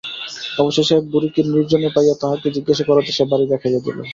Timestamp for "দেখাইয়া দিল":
3.51-3.97